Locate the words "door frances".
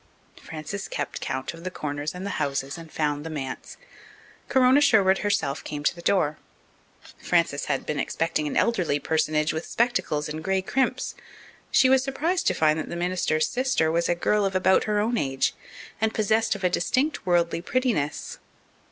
6.01-7.65